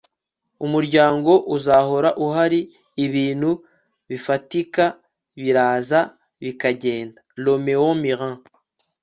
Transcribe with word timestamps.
umuryango 0.65 1.31
uzahora 1.55 2.09
uhari. 2.25 2.61
ibintu 3.05 3.51
bifatika, 4.09 4.83
biraza 5.41 5.99
bikagenda.- 6.43 7.19
romeo 7.45 7.87
miller 8.01 8.33